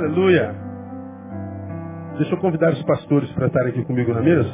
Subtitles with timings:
[0.00, 0.54] Aleluia.
[2.16, 4.48] Deixa eu convidar os pastores para estarem aqui comigo na mesa.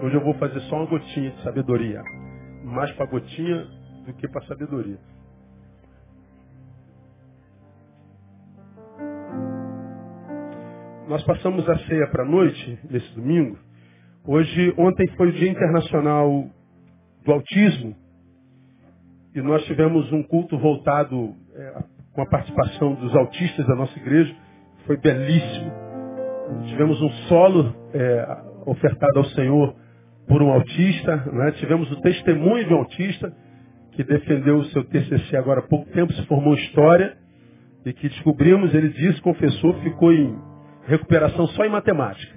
[0.00, 2.00] Hoje eu vou fazer só uma gotinha de sabedoria.
[2.62, 3.66] Mais para gotinha
[4.06, 4.96] do que para sabedoria.
[11.08, 13.58] Nós passamos a ceia para a noite, nesse domingo.
[14.24, 16.48] Hoje, ontem foi o Dia Internacional
[17.24, 17.96] do Autismo.
[19.34, 24.43] E nós tivemos um culto voltado é, com a participação dos autistas da nossa igreja.
[24.86, 25.72] Foi belíssimo.
[26.66, 29.74] Tivemos um solo é, ofertado ao Senhor
[30.28, 31.16] por um autista.
[31.16, 31.52] Né?
[31.52, 33.32] Tivemos o testemunho de um autista
[33.92, 37.16] que defendeu o seu TCC agora há pouco tempo, se formou História.
[37.86, 40.34] E que descobrimos, ele disse, confessou, ficou em
[40.86, 42.34] recuperação só em matemática.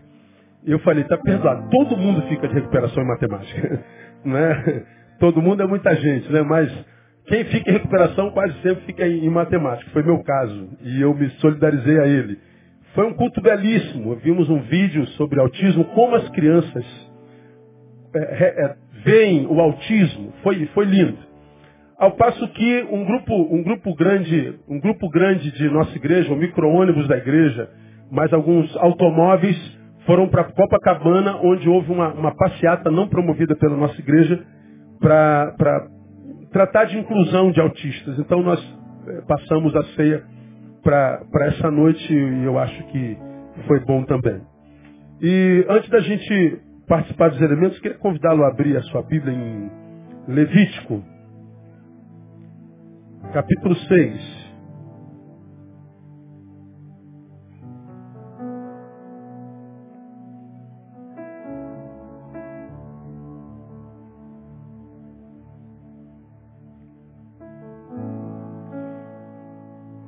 [0.66, 1.70] Eu falei, está perdoado.
[1.70, 3.84] Todo mundo fica de recuperação em matemática.
[4.26, 4.84] Né?
[5.20, 6.42] Todo mundo é muita gente, né?
[6.42, 6.70] Mas
[7.28, 9.92] quem fica em recuperação quase sempre fica em, matemática.
[9.92, 10.70] Foi meu caso.
[10.82, 12.40] E eu me solidarizei a ele.
[12.96, 14.16] Foi um culto belíssimo.
[14.16, 16.86] Vimos um vídeo sobre autismo, como as crianças
[18.16, 20.34] é, é, veem o autismo.
[20.42, 21.18] Foi, foi lindo.
[22.00, 26.38] Ao passo que um grupo, um grupo grande, um grupo grande de nossa igreja, um
[26.38, 27.70] micro-ônibus da igreja,
[28.10, 29.58] mais alguns automóveis
[30.06, 34.42] foram para Copacabana, onde houve uma, uma, passeata não promovida pela nossa igreja
[35.00, 35.88] para
[36.52, 38.18] tratar de inclusão de autistas.
[38.20, 38.60] Então nós
[39.08, 40.24] é, passamos a ceia
[40.84, 43.18] para essa noite e eu acho que
[43.68, 44.42] foi bom também.
[45.22, 49.70] E antes da gente participar dos elementos, queria convidá-lo a abrir a sua Bíblia em
[50.28, 51.04] Levítico,
[53.34, 54.37] capítulo 6.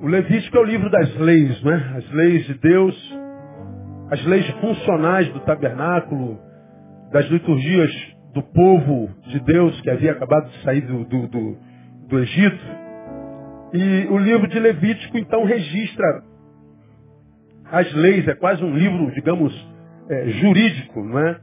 [0.09, 1.93] Levítico é o livro das leis, né?
[1.97, 3.19] As leis de Deus,
[4.11, 6.39] as leis funcionais do tabernáculo,
[7.11, 7.91] das liturgias
[8.33, 11.57] do povo de Deus que havia acabado de sair do, do, do,
[12.07, 12.65] do Egito.
[13.73, 16.23] E o livro de Levítico, então, registra
[17.71, 19.53] as leis, é quase um livro, digamos,
[20.09, 21.39] é, jurídico, não é?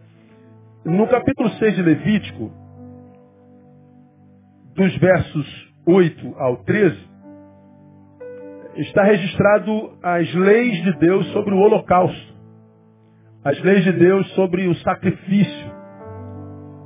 [0.84, 2.52] No capítulo 6 de Levítico,
[4.74, 6.96] dos versos 8 ao 13,
[8.78, 12.34] está registrado as leis de Deus sobre o holocausto,
[13.44, 15.76] as leis de Deus sobre o sacrifício.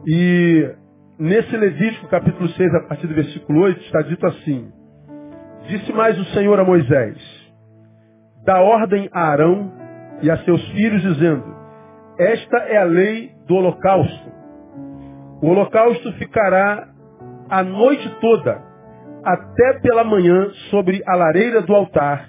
[0.07, 0.75] E
[1.19, 4.71] nesse Levítico capítulo 6, a partir do versículo 8, está dito assim:
[5.69, 7.19] Disse mais o Senhor a Moisés:
[8.45, 9.73] Dá ordem a Arão
[10.23, 11.45] e a seus filhos, dizendo:
[12.19, 14.31] Esta é a lei do holocausto.
[15.43, 16.89] O holocausto ficará
[17.49, 18.70] a noite toda
[19.25, 22.29] até pela manhã sobre a lareira do altar,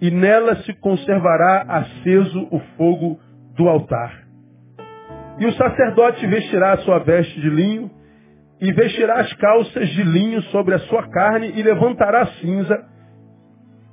[0.00, 3.18] e nela se conservará aceso o fogo
[3.56, 4.12] do altar.
[5.38, 7.90] E o sacerdote vestirá a sua veste de linho,
[8.60, 12.84] e vestirá as calças de linho sobre a sua carne, e levantará a cinza,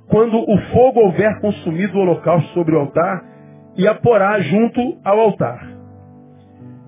[0.08, 3.22] quando o fogo houver consumido o holocausto sobre o altar,
[3.76, 5.74] e a porá junto ao altar.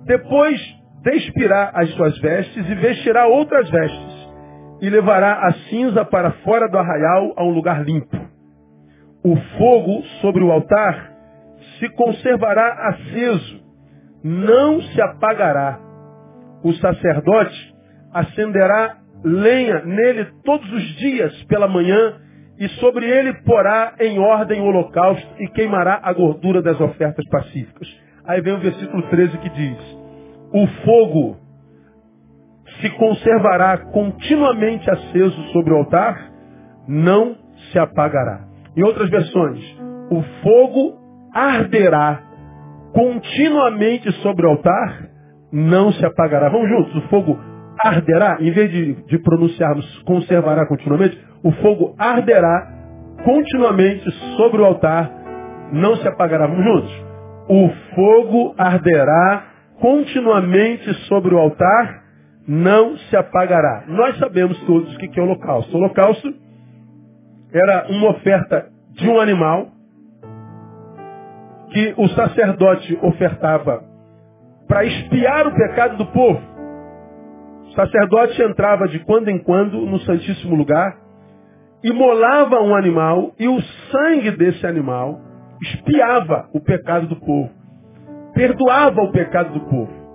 [0.04, 0.60] Depois
[1.02, 4.05] despirá as suas vestes e vestirá outras vestes
[4.80, 8.16] e levará a cinza para fora do arraial a um lugar limpo.
[9.24, 11.12] O fogo sobre o altar
[11.78, 13.60] se conservará aceso,
[14.22, 15.78] não se apagará.
[16.62, 17.74] O sacerdote
[18.12, 22.20] acenderá lenha nele todos os dias pela manhã
[22.58, 27.88] e sobre ele porá em ordem o holocausto e queimará a gordura das ofertas pacíficas.
[28.24, 29.78] Aí vem o versículo 13 que diz:
[30.52, 31.45] O fogo
[32.80, 36.30] se conservará continuamente aceso sobre o altar,
[36.88, 37.36] não
[37.70, 38.44] se apagará.
[38.76, 39.60] Em outras versões,
[40.10, 40.98] o fogo
[41.32, 42.22] arderá
[42.92, 45.08] continuamente sobre o altar,
[45.52, 46.48] não se apagará.
[46.48, 47.38] Vamos juntos, o fogo
[47.82, 52.76] arderá, em vez de, de pronunciarmos conservará continuamente, o fogo arderá
[53.24, 55.10] continuamente sobre o altar,
[55.72, 56.46] não se apagará.
[56.46, 57.06] Vamos juntos.
[57.48, 59.44] O fogo arderá
[59.80, 62.02] continuamente sobre o altar,
[62.46, 63.84] não se apagará.
[63.88, 65.74] Nós sabemos todos o que é o holocausto.
[65.74, 66.32] O holocausto
[67.52, 69.68] era uma oferta de um animal
[71.70, 73.84] que o sacerdote ofertava
[74.68, 76.40] para espiar o pecado do povo.
[77.66, 80.96] O sacerdote entrava de quando em quando no Santíssimo Lugar,
[81.82, 83.60] imolava um animal e o
[83.90, 85.20] sangue desse animal
[85.62, 87.50] espiava o pecado do povo,
[88.34, 90.05] perdoava o pecado do povo.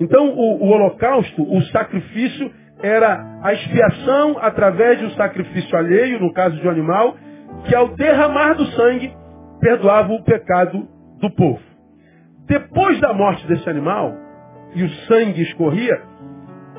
[0.00, 2.50] Então, o, o holocausto, o sacrifício,
[2.82, 7.16] era a expiação através de um sacrifício alheio, no caso de um animal,
[7.64, 9.12] que ao derramar do sangue,
[9.60, 10.86] perdoava o pecado
[11.20, 11.60] do povo.
[12.46, 14.14] Depois da morte desse animal,
[14.74, 16.00] e o sangue escorria,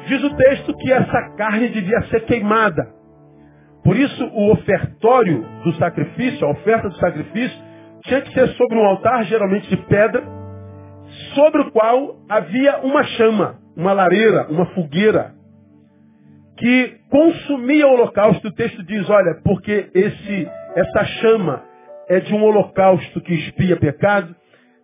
[0.08, 2.88] diz o texto que essa carne devia ser queimada.
[3.84, 7.58] Por isso, o ofertório do sacrifício, a oferta do sacrifício,
[8.04, 10.24] tinha que ser sobre um altar, geralmente de pedra,
[11.38, 15.36] sobre o qual havia uma chama, uma lareira, uma fogueira,
[16.58, 18.48] que consumia o holocausto.
[18.48, 21.64] O texto diz, olha, porque esse, essa chama
[22.10, 24.36] é de um holocausto que expia pecado,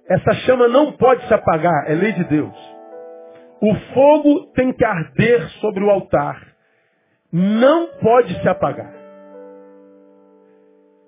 [0.07, 2.55] essa chama não pode se apagar, é lei de Deus.
[3.59, 6.39] O fogo tem que arder sobre o altar.
[7.31, 8.93] Não pode se apagar.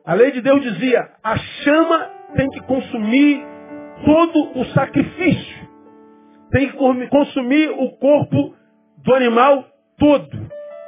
[0.05, 3.54] A lei de Deus dizia, a chama tem que consumir
[4.03, 5.65] todo o sacrifício.
[6.51, 8.55] Tem que consumir o corpo
[9.03, 9.65] do animal
[9.97, 10.29] todo.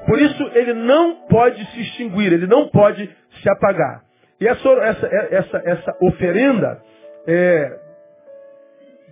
[0.06, 3.10] Por isso ele não pode se extinguir, ele não pode
[3.42, 4.04] se apagar.
[4.40, 6.82] E essa, essa, essa, essa oferenda
[7.28, 7.80] é,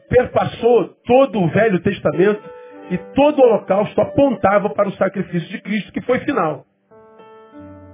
[0.09, 2.41] perpassou todo o Velho Testamento
[2.91, 6.65] e todo o holocausto apontava para o sacrifício de Cristo, que foi final.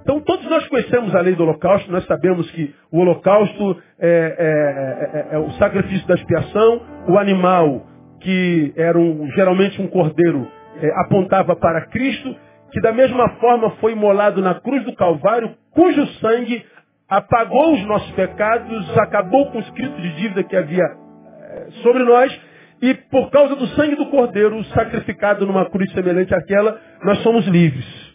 [0.02, 5.34] Então todos nós conhecemos a lei do holocausto, nós sabemos que o holocausto é, é,
[5.34, 7.86] é, é o sacrifício da expiação, o animal,
[8.20, 10.46] que era um, geralmente um cordeiro,
[10.80, 12.34] é, apontava para Cristo,
[12.72, 16.64] que da mesma forma foi imolado na cruz do Calvário, cujo sangue
[17.08, 22.40] apagou os nossos pecados, acabou com o escrito de dívida que havia eh, sobre nós,
[22.80, 28.11] e por causa do sangue do Cordeiro sacrificado numa cruz semelhante àquela, nós somos livres.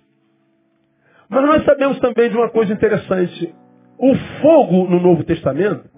[1.29, 3.53] Mas nós sabemos também de uma coisa interessante.
[3.97, 5.89] O fogo no Novo Testamento,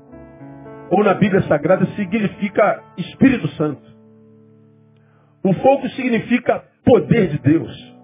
[0.90, 3.82] ou na Bíblia Sagrada, significa Espírito Santo.
[5.44, 7.96] O fogo significa poder de Deus.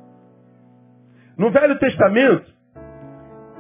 [1.38, 2.56] No Velho Testamento,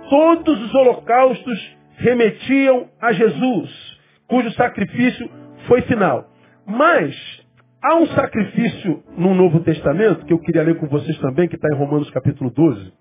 [0.09, 5.29] Todos os holocaustos remetiam a Jesus, cujo sacrifício
[5.67, 6.29] foi final.
[6.65, 7.15] Mas
[7.81, 11.67] há um sacrifício no Novo Testamento, que eu queria ler com vocês também, que está
[11.69, 12.93] em Romanos capítulo 12.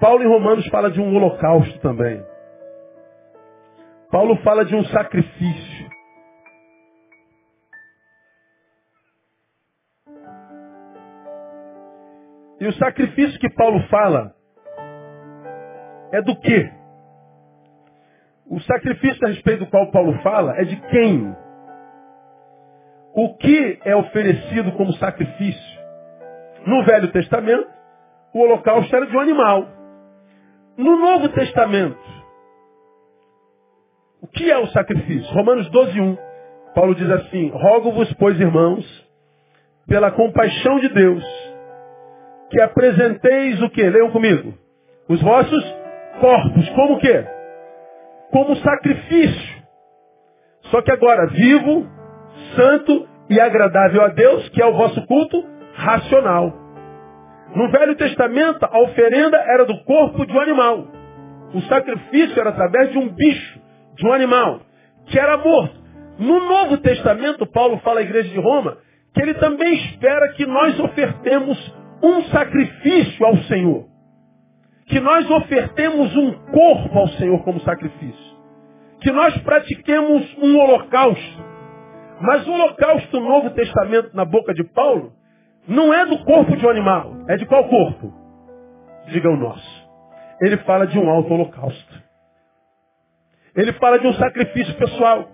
[0.00, 2.22] Paulo em Romanos fala de um holocausto também.
[4.10, 5.86] Paulo fala de um sacrifício.
[12.60, 14.34] E o sacrifício que Paulo fala
[16.12, 16.70] é do quê?
[18.48, 21.36] O sacrifício a respeito do qual Paulo fala é de quem?
[23.14, 25.76] O que é oferecido como sacrifício?
[26.66, 27.68] No Velho Testamento,
[28.32, 29.75] o holocausto era de um animal.
[30.76, 31.98] No Novo Testamento,
[34.20, 35.32] o que é o sacrifício?
[35.32, 36.18] Romanos 12, 1.
[36.74, 38.84] Paulo diz assim, rogo-vos, pois, irmãos,
[39.86, 41.24] pela compaixão de Deus,
[42.50, 43.88] que apresenteis o que?
[43.88, 44.52] Leiam comigo.
[45.08, 45.64] Os vossos
[46.20, 46.68] corpos.
[46.70, 47.24] Como o quê?
[48.30, 49.62] Como sacrifício.
[50.64, 51.86] Só que agora, vivo,
[52.54, 55.42] santo e agradável a Deus, que é o vosso culto
[55.74, 56.65] racional.
[57.54, 60.88] No Velho Testamento, a oferenda era do corpo de um animal.
[61.54, 63.60] O sacrifício era através de um bicho,
[63.96, 64.60] de um animal,
[65.06, 65.74] que era morto.
[66.18, 68.78] No Novo Testamento, Paulo fala à igreja de Roma
[69.14, 73.86] que ele também espera que nós ofertemos um sacrifício ao Senhor.
[74.86, 78.36] Que nós ofertemos um corpo ao Senhor como sacrifício.
[79.00, 81.44] Que nós pratiquemos um holocausto.
[82.20, 85.12] Mas o holocausto no Novo Testamento, na boca de Paulo,
[85.66, 87.12] não é do corpo de um animal.
[87.28, 88.12] É de qual corpo?
[89.08, 89.86] Diga o nosso.
[90.40, 92.02] Ele fala de um alto holocausto.
[93.54, 95.28] Ele fala de um sacrifício pessoal.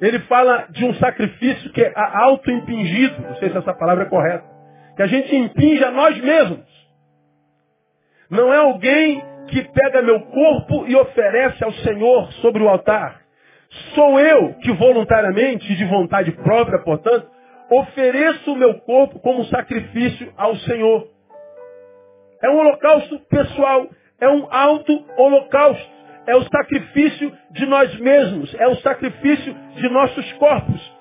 [0.00, 3.22] Ele fala de um sacrifício que é auto-impingido.
[3.22, 4.58] Não sei se essa palavra é correta
[4.98, 6.66] que a gente impinge a nós mesmos.
[8.28, 13.20] Não é alguém que pega meu corpo e oferece ao Senhor sobre o altar.
[13.94, 17.30] Sou eu que voluntariamente, de vontade própria, portanto,
[17.70, 21.08] ofereço o meu corpo como sacrifício ao Senhor.
[22.42, 23.88] É um holocausto pessoal,
[24.20, 25.90] é um auto-holocausto,
[26.26, 30.98] é o sacrifício de nós mesmos, é o sacrifício de nossos corpos.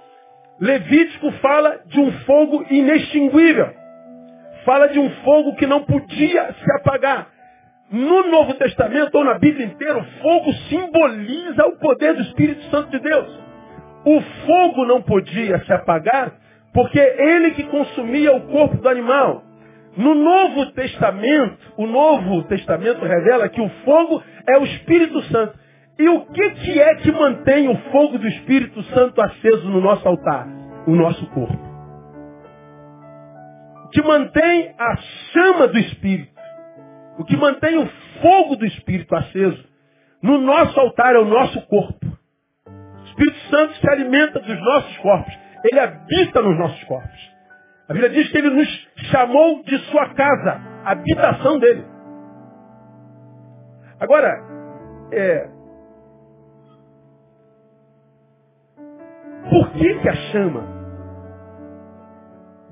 [0.60, 3.88] Levítico fala de um fogo inextinguível
[4.68, 7.30] fala de um fogo que não podia se apagar.
[7.90, 12.90] No Novo Testamento ou na Bíblia inteira, o fogo simboliza o poder do Espírito Santo
[12.92, 13.30] de Deus.
[14.06, 16.34] O fogo não podia se apagar
[16.78, 19.42] porque ele que consumia o corpo do animal.
[19.98, 25.58] No Novo Testamento, o Novo Testamento revela que o fogo é o Espírito Santo.
[25.98, 30.08] E o que, que é que mantém o fogo do Espírito Santo aceso no nosso
[30.08, 30.48] altar?
[30.86, 31.66] O nosso corpo
[33.92, 34.96] que mantém a
[35.32, 36.38] chama do Espírito,
[37.18, 37.90] O que mantém o
[38.22, 39.66] fogo do Espírito aceso
[40.22, 42.06] no nosso altar é o nosso corpo.
[42.68, 45.47] O Espírito Santo se alimenta dos nossos corpos.
[45.64, 47.38] Ele habita nos nossos corpos.
[47.90, 51.86] A Bíblia diz que ele nos chamou de sua casa, habitação dele.
[54.00, 54.30] Agora,
[55.12, 55.50] é,
[59.50, 60.78] por que, que a chama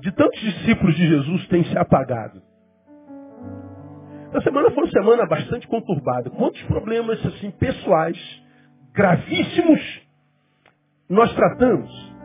[0.00, 2.42] de tantos discípulos de Jesus tem se apagado?
[4.34, 6.28] A semana foi uma semana bastante conturbada.
[6.28, 8.18] Quantos problemas assim pessoais,
[8.92, 10.02] gravíssimos,
[11.08, 12.15] nós tratamos?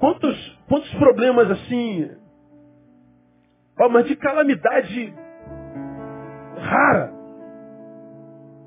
[0.00, 2.10] Quantos, quantos problemas assim,
[3.78, 5.14] ó, mas de calamidade
[6.56, 7.12] rara.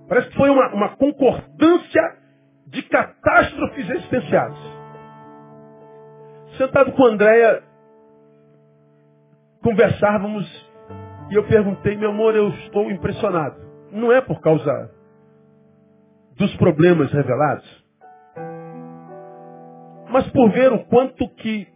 [0.07, 2.17] Parece que foi uma, uma concordância
[2.67, 4.57] de catástrofes existenciais.
[6.57, 7.63] Sentado com a Andréia,
[9.63, 10.45] conversávamos
[11.31, 13.55] e eu perguntei, meu amor, eu estou impressionado.
[13.91, 14.91] Não é por causa
[16.37, 17.82] dos problemas revelados,
[20.13, 21.67] mas por ver o quanto que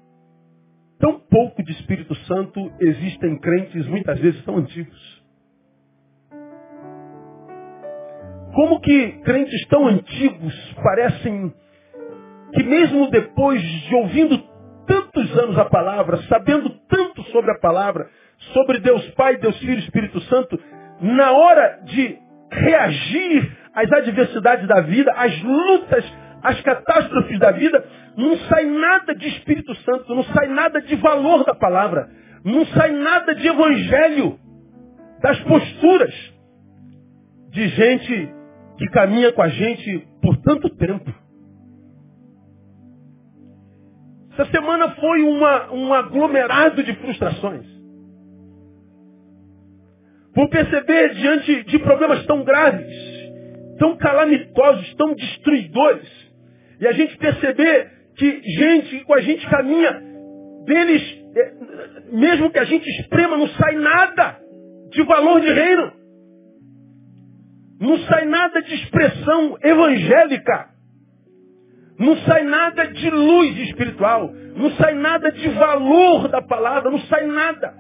[0.99, 5.23] tão pouco de Espírito Santo existe em crentes, muitas vezes tão antigos.
[8.53, 11.51] Como que crentes tão antigos parecem
[12.53, 14.37] que mesmo depois de ouvindo
[14.85, 18.07] tantos anos a palavra, sabendo tanto sobre a palavra,
[18.53, 20.59] sobre Deus Pai, Deus Filho e Espírito Santo,
[21.01, 22.19] na hora de
[22.51, 26.05] reagir às adversidades da vida, às lutas,
[26.43, 27.83] às catástrofes da vida,
[28.15, 32.09] não sai nada de Espírito Santo, não sai nada de valor da palavra,
[32.43, 34.39] não sai nada de evangelho,
[35.21, 36.13] das posturas
[37.49, 38.33] de gente
[38.77, 41.11] que caminha com a gente por tanto tempo.
[44.33, 47.65] Essa semana foi uma, um aglomerado de frustrações.
[50.35, 52.95] Por perceber diante de problemas tão graves,
[53.79, 56.26] tão calamitosos, tão destruidores,
[56.79, 60.01] e a gente perceber que gente que com a gente caminha,
[60.65, 61.01] deles,
[61.35, 61.53] é,
[62.11, 64.39] mesmo que a gente esprema, não sai nada
[64.91, 65.93] de valor de reino.
[67.79, 70.69] Não sai nada de expressão evangélica.
[71.99, 74.31] Não sai nada de luz espiritual.
[74.55, 76.91] Não sai nada de valor da palavra.
[76.91, 77.73] Não sai nada.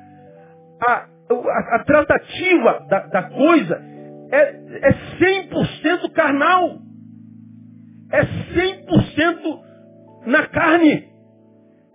[0.87, 3.81] A, a, a tratativa da, da coisa
[4.31, 6.79] é, é 100% carnal.
[8.11, 8.23] É
[8.53, 9.59] 100%
[10.25, 11.07] na carne.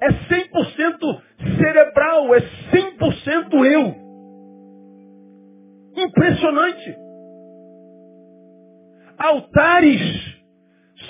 [0.00, 1.22] É 100%
[1.58, 3.94] cerebral, é 100% eu.
[5.96, 6.96] Impressionante.
[9.18, 10.40] Altares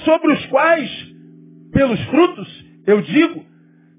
[0.04, 0.90] sobre os quais,
[1.72, 3.44] pelos frutos, eu digo,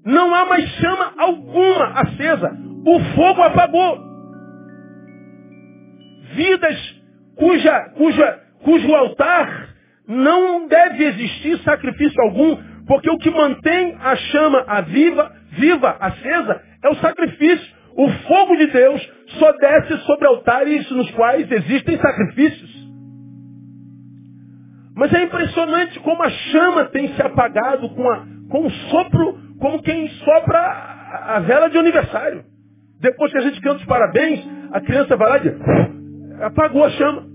[0.04, 2.56] não há mais chama alguma acesa.
[2.86, 3.98] O fogo apagou.
[6.34, 7.02] Vidas
[7.36, 9.73] cuja, cuja, cujo altar
[10.06, 12.56] não deve existir sacrifício algum,
[12.86, 17.74] porque o que mantém a chama a viva, viva, acesa, é o sacrifício.
[17.96, 22.74] O fogo de Deus só desce sobre altares nos quais existem sacrifícios.
[24.96, 29.82] Mas é impressionante como a chama tem se apagado com, a, com o sopro, como
[29.82, 32.44] quem sopra a, vela de aniversário.
[33.00, 34.40] Depois que a gente canta os parabéns,
[34.72, 37.33] a criança vai lá e apagou a chama.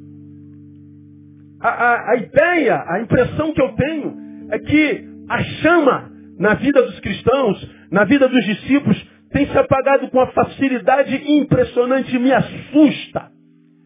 [1.61, 4.17] A, a, a ideia, a impressão que eu tenho
[4.51, 8.97] é que a chama na vida dos cristãos, na vida dos discípulos,
[9.31, 13.29] tem se apagado com uma facilidade impressionante me assusta.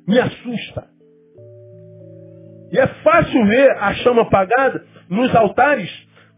[0.08, 0.86] Me assusta.
[2.72, 5.90] E é fácil ver a chama apagada nos altares,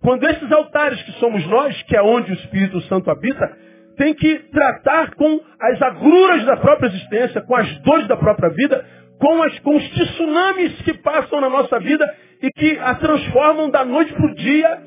[0.01, 3.57] quando esses altares que somos nós, que é onde o Espírito Santo habita,
[3.97, 8.85] tem que tratar com as agruras da própria existência, com as dores da própria vida,
[9.25, 12.05] com, as, com os tsunamis que passam na nossa vida
[12.43, 14.83] e que a transformam da noite para o dia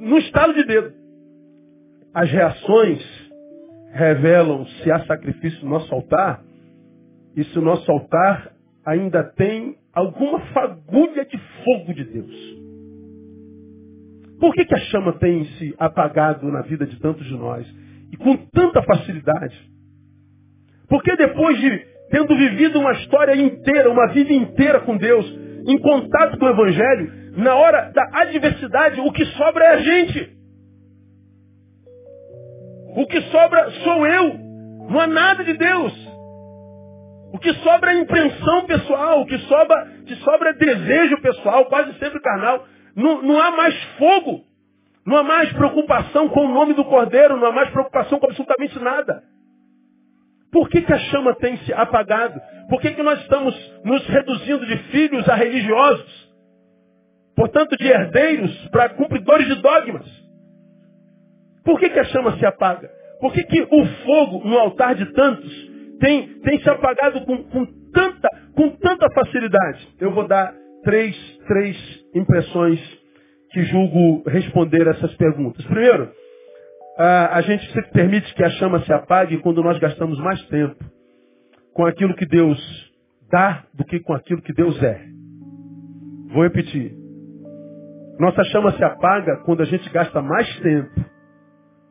[0.00, 0.92] no estalo de dedo.
[2.12, 3.00] As reações
[3.92, 6.42] revelam se há sacrifício no nosso altar
[7.36, 8.52] e se o nosso altar
[8.84, 12.62] ainda tem alguma fagulha de fogo de Deus.
[14.40, 17.64] Por que, que a chama tem se apagado na vida de tantos de nós?
[18.10, 19.70] E com tanta facilidade?
[20.88, 25.26] Porque depois de tendo vivido uma história inteira, uma vida inteira com Deus,
[25.66, 30.36] em contato com o Evangelho, na hora da adversidade, o que sobra é a gente.
[32.94, 34.34] O que sobra sou eu.
[34.90, 36.12] Não há nada de Deus.
[37.32, 39.22] O que sobra é impressão pessoal.
[39.22, 42.66] O que sobra, que sobra é desejo pessoal, quase sempre carnal.
[42.94, 44.42] Não, não há mais fogo.
[45.06, 47.38] Não há mais preocupação com o nome do Cordeiro.
[47.38, 49.22] Não há mais preocupação com absolutamente nada.
[50.52, 52.38] Por que, que a chama tem se apagado?
[52.68, 53.54] Por que, que nós estamos
[53.84, 56.30] nos reduzindo de filhos a religiosos?
[57.34, 60.06] Portanto, de herdeiros para cumpridores de dogmas.
[61.64, 62.90] Por que, que a chama se apaga?
[63.18, 67.66] Por que, que o fogo no altar de tantos tem, tem se apagado com, com,
[67.92, 69.88] tanta, com tanta facilidade?
[69.98, 71.16] Eu vou dar três,
[71.46, 71.76] três
[72.14, 72.78] impressões
[73.52, 75.64] que julgo responder essas perguntas.
[75.64, 76.12] Primeiro,
[76.98, 80.84] a, a gente se permite que a chama se apague quando nós gastamos mais tempo
[81.72, 82.58] com aquilo que Deus
[83.30, 85.06] dá do que com aquilo que Deus é.
[86.32, 86.94] Vou repetir.
[88.18, 91.04] Nossa chama se apaga quando a gente gasta mais tempo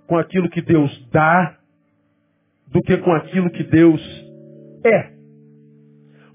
[0.08, 1.58] com aquilo que Deus dá
[2.68, 4.02] do que com aquilo que Deus
[4.86, 5.12] é.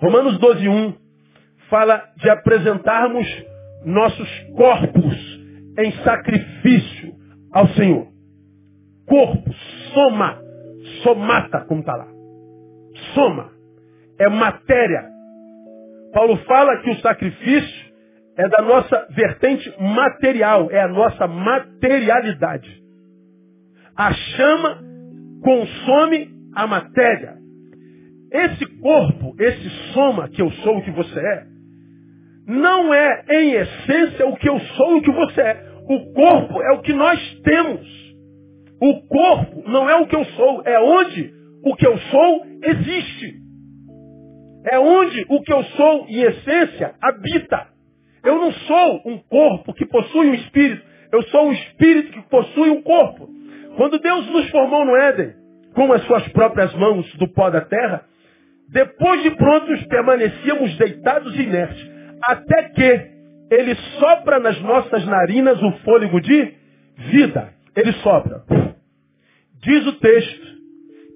[0.00, 0.94] Romanos 12, 1
[1.70, 3.26] fala de apresentarmos
[3.84, 5.40] nossos corpos
[5.78, 7.14] em sacrifício
[7.52, 8.15] ao Senhor.
[9.06, 9.52] Corpo,
[9.94, 10.38] soma,
[11.02, 12.08] somata, como está lá.
[13.14, 13.50] Soma,
[14.18, 15.04] é matéria.
[16.12, 17.86] Paulo fala que o sacrifício
[18.36, 22.82] é da nossa vertente material, é a nossa materialidade.
[23.96, 24.82] A chama
[25.42, 27.36] consome a matéria.
[28.30, 31.46] Esse corpo, esse soma que eu sou o que você é,
[32.46, 35.66] não é em essência o que eu sou o que você é.
[35.88, 38.05] O corpo é o que nós temos.
[38.80, 41.32] O corpo não é o que eu sou, é onde
[41.64, 43.36] o que eu sou existe.
[44.70, 47.68] É onde o que eu sou, em essência, habita.
[48.24, 50.84] Eu não sou um corpo que possui um espírito.
[51.12, 53.28] Eu sou um espírito que possui um corpo.
[53.76, 55.34] Quando Deus nos formou no Éden,
[55.74, 58.04] com as suas próprias mãos do pó da terra,
[58.68, 61.90] depois de prontos permanecíamos deitados inertes,
[62.24, 63.10] até que
[63.50, 66.54] ele sopra nas nossas narinas o fôlego de
[67.12, 67.50] vida.
[67.76, 68.55] Ele sopra.
[69.66, 70.46] Diz o texto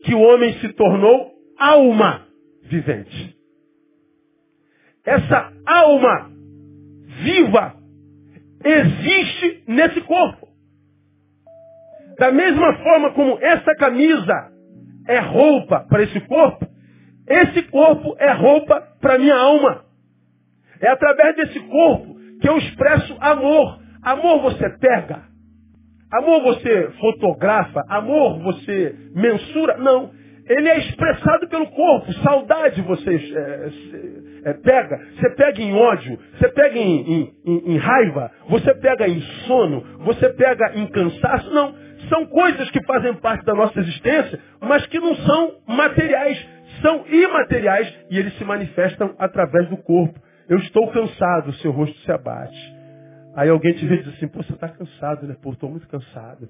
[0.03, 2.27] que o homem se tornou alma
[2.65, 3.37] vivente.
[5.07, 6.33] Essa alma
[7.23, 7.77] viva
[8.65, 10.49] existe nesse corpo.
[12.19, 14.51] Da mesma forma como essa camisa
[15.07, 16.67] é roupa para esse corpo,
[17.29, 19.85] esse corpo é roupa para minha alma.
[20.81, 23.81] É através desse corpo que eu expresso amor.
[24.03, 25.30] Amor você pega.
[26.13, 27.85] Amor você fotografa.
[27.89, 29.77] Amor você mensura.
[29.79, 30.11] Não.
[30.49, 32.13] Ele é expressado pelo corpo.
[32.15, 35.01] Saudade você é, é, pega.
[35.17, 36.19] Você pega em ódio.
[36.37, 38.33] Você pega em, em, em raiva.
[38.49, 39.83] Você pega em sono.
[40.01, 41.51] Você pega em cansaço.
[41.53, 41.75] Não.
[42.09, 46.49] São coisas que fazem parte da nossa existência, mas que não são materiais.
[46.83, 50.19] São imateriais e eles se manifestam através do corpo.
[50.49, 52.80] Eu estou cansado, seu rosto se abate.
[53.35, 55.37] Aí alguém te vê e diz assim, pô, você está cansado, né?
[55.41, 56.49] Pô, estou muito cansado.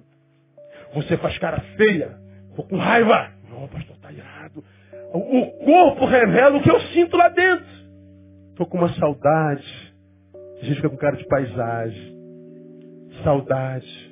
[0.95, 2.19] Você faz cara feia,
[2.51, 3.31] estou com raiva.
[3.49, 4.65] Não, pastor, está errado.
[5.13, 7.67] O corpo revela o que eu sinto lá dentro.
[8.51, 9.95] Estou com uma saudade.
[10.61, 12.15] A gente fica com cara de paisagem.
[13.25, 14.11] Saudade.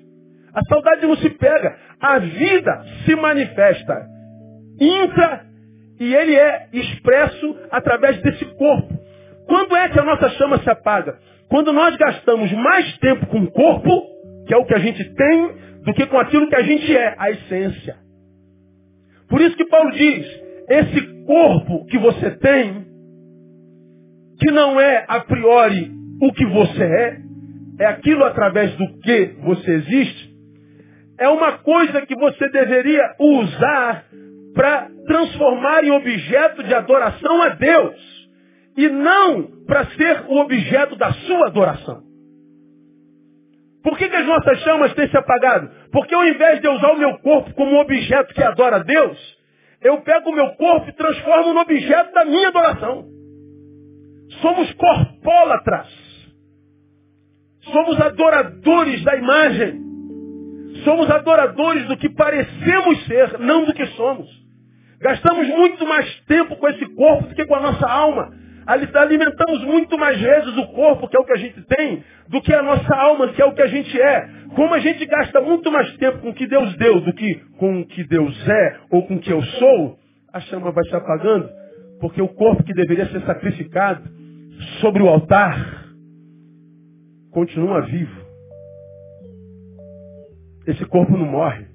[0.53, 1.77] A saudade não se pega.
[2.01, 4.09] A vida se manifesta.
[4.81, 5.47] Intra
[6.01, 8.99] e ele é expresso através desse corpo.
[9.49, 11.19] Quando é que a nossa chama se apaga?
[11.49, 14.03] Quando nós gastamos mais tempo com o corpo,
[14.47, 15.49] que é o que a gente tem,
[15.85, 17.97] do que com aquilo que a gente é, a essência.
[19.29, 20.27] Por isso que Paulo diz,
[20.69, 22.87] esse corpo que você tem,
[24.39, 27.17] que não é a priori o que você é,
[27.81, 30.29] é aquilo através do que você existe,
[31.19, 34.05] é uma coisa que você deveria usar
[34.55, 38.18] para transformar em objeto de adoração a Deus
[38.79, 42.01] e não para ser o objeto da sua adoração.
[43.83, 45.69] Por que, que as nossas chamas têm se apagado?
[45.91, 48.85] Porque ao invés de eu usar o meu corpo como um objeto que adora a
[48.85, 49.19] Deus,
[49.83, 53.05] eu pego o meu corpo e transformo no objeto da minha adoração.
[54.41, 55.89] Somos corpólatras.
[57.73, 59.83] Somos adoradores da imagem.
[60.85, 64.29] Somos adoradores do que parecemos ser, não do que somos.
[65.01, 69.97] Gastamos muito mais tempo com esse corpo do que com a nossa alma alimentamos muito
[69.97, 72.95] mais vezes o corpo, que é o que a gente tem, do que a nossa
[72.95, 74.29] alma, que é o que a gente é.
[74.55, 77.81] Como a gente gasta muito mais tempo com o que Deus deu do que com
[77.81, 79.99] o que Deus é ou com o que eu sou,
[80.33, 81.49] a chama vai se apagando,
[81.99, 84.03] porque o corpo que deveria ser sacrificado
[84.81, 85.87] sobre o altar
[87.31, 88.29] continua vivo.
[90.67, 91.67] Esse corpo não morre.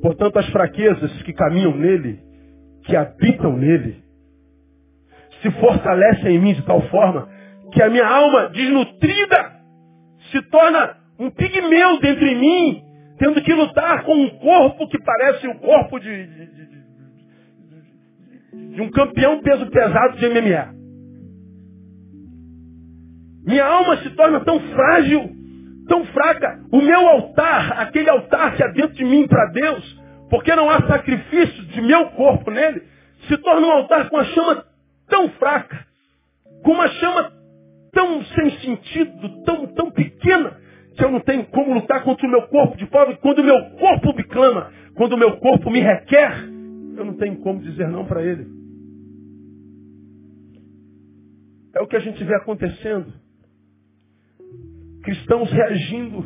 [0.00, 2.20] Portanto, as fraquezas que caminham nele,
[2.84, 4.05] que habitam nele,
[5.46, 7.28] se fortalece em mim de tal forma
[7.72, 9.52] que a minha alma desnutrida
[10.30, 12.82] se torna um pigmeu dentro de mim,
[13.18, 16.66] tendo que lutar com um corpo que parece o corpo de, de, de,
[18.74, 20.74] de um campeão peso pesado de MMA.
[23.46, 25.30] Minha alma se torna tão frágil,
[25.88, 26.60] tão fraca.
[26.72, 30.80] O meu altar, aquele altar que é dentro de mim para Deus, porque não há
[30.86, 32.82] sacrifício de meu corpo nele,
[33.28, 34.64] se torna um altar com a chama
[35.08, 35.86] tão fraca,
[36.62, 37.32] com uma chama
[37.92, 40.60] tão sem sentido, tão, tão pequena,
[40.96, 43.70] que eu não tenho como lutar contra o meu corpo, de que quando o meu
[43.78, 46.44] corpo me clama, quando o meu corpo me requer,
[46.96, 48.46] eu não tenho como dizer não para ele.
[51.74, 53.12] É o que a gente vê acontecendo.
[55.02, 56.24] Cristãos reagindo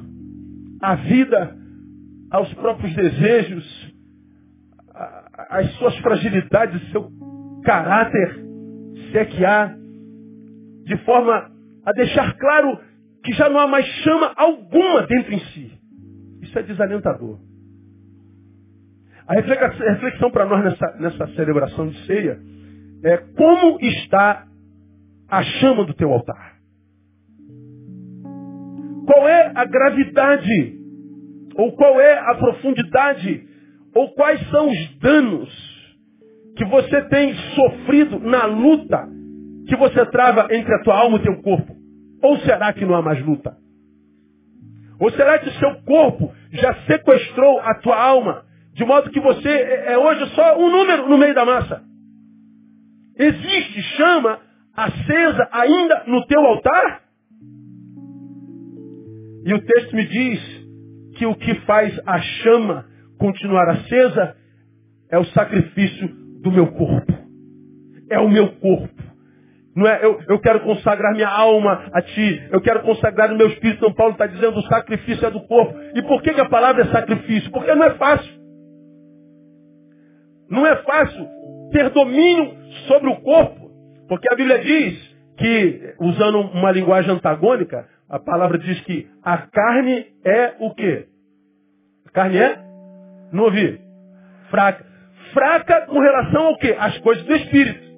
[0.81, 1.57] à vida,
[2.31, 3.95] aos próprios desejos,
[5.49, 7.11] às suas fragilidades, seu
[7.64, 8.50] caráter,
[9.11, 9.75] se é que há,
[10.85, 11.51] de forma
[11.85, 12.79] a deixar claro
[13.25, 15.73] que já não há mais chama alguma dentro em si.
[16.42, 17.38] Isso é desalentador.
[19.27, 22.40] A reflexão para nós nessa, nessa celebração de ceia
[23.05, 24.46] é como está
[25.29, 26.57] a chama do teu altar.
[29.07, 30.79] Qual é a gravidade,
[31.55, 33.46] ou qual é a profundidade,
[33.94, 35.69] ou quais são os danos
[36.61, 39.09] que você tem sofrido na luta
[39.66, 41.75] que você trava entre a tua alma e o teu corpo?
[42.23, 43.57] Ou será que não há mais luta?
[45.01, 48.44] Ou será que o seu corpo já sequestrou a tua alma,
[48.75, 51.83] de modo que você é, é hoje só um número no meio da massa?
[53.18, 54.38] Existe chama
[54.77, 57.05] acesa ainda no teu altar?
[59.46, 60.40] E o texto me diz
[61.16, 62.85] que o que faz a chama
[63.18, 64.37] continuar acesa
[65.11, 67.12] é o sacrifício do meu corpo.
[68.11, 69.00] É o meu corpo.
[69.74, 72.48] Não é, eu, eu quero consagrar minha alma a ti.
[72.50, 73.81] Eu quero consagrar o meu espírito.
[73.81, 75.79] São Paulo está dizendo o sacrifício é do corpo.
[75.94, 77.50] E por que, que a palavra é sacrifício?
[77.50, 78.40] Porque não é fácil.
[80.50, 81.26] Não é fácil
[81.72, 82.57] ter domínio
[82.88, 83.70] sobre o corpo.
[84.09, 90.07] Porque a Bíblia diz que, usando uma linguagem antagônica, a palavra diz que a carne
[90.24, 91.07] é o quê?
[92.07, 92.59] A carne é?
[93.33, 93.81] Não ouvi.
[94.50, 94.89] Fraca.
[95.33, 96.77] Fraca com relação ao quê?
[96.79, 97.90] As coisas do Espírito.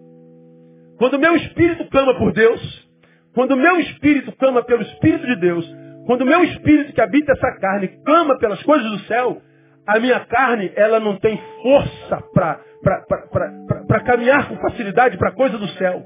[0.98, 2.88] Quando o meu espírito clama por Deus,
[3.34, 5.68] quando o meu espírito clama pelo Espírito de Deus,
[6.06, 9.40] quando o meu espírito que habita essa carne clama pelas coisas do céu,
[9.86, 15.66] a minha carne, ela não tem força para caminhar com facilidade para a coisa do
[15.70, 16.02] céu.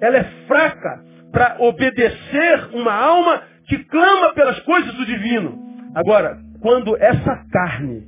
[0.00, 1.02] Ela é fraca
[1.32, 5.58] para obedecer uma alma que clama pelas coisas do divino.
[5.94, 8.04] Agora, quando essa carne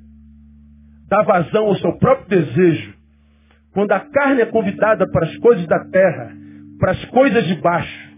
[1.09, 2.94] dá vazão ao seu próprio desejo,
[3.73, 6.33] quando a carne é convidada para as coisas da terra,
[6.79, 8.09] para as coisas de baixo,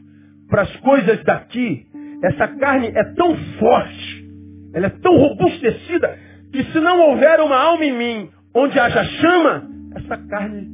[0.48, 1.86] para as coisas daqui,
[2.22, 4.30] essa carne é tão forte,
[4.74, 6.18] ela é tão robustecida,
[6.52, 10.68] que se não houver uma alma em mim onde haja chama, essa carne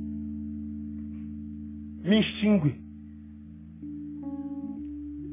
[2.02, 2.74] me extingue.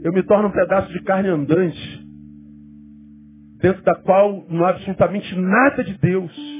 [0.03, 2.05] Eu me torno um pedaço de carne andante,
[3.61, 6.52] dentro da qual não há absolutamente nada de Deus.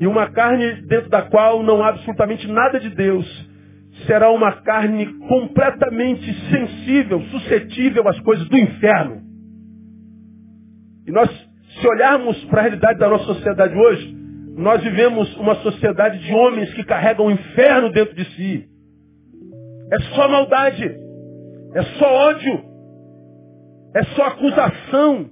[0.00, 3.26] E uma carne dentro da qual não há absolutamente nada de Deus,
[4.06, 9.22] será uma carne completamente sensível, suscetível às coisas do inferno.
[11.06, 11.28] E nós,
[11.80, 14.16] se olharmos para a realidade da nossa sociedade hoje,
[14.56, 18.68] nós vivemos uma sociedade de homens que carregam o inferno dentro de si.
[19.90, 20.84] É só maldade,
[21.74, 22.64] é só ódio,
[23.94, 25.30] é só acusação,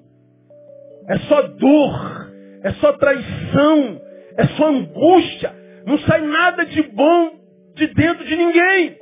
[1.09, 4.01] é só dor, é só traição,
[4.39, 5.55] é só angústia.
[5.87, 7.31] Não sai nada de bom
[7.75, 8.99] de dentro de ninguém.